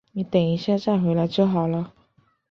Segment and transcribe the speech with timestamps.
[0.13, 1.93] 你等一下再回来就好了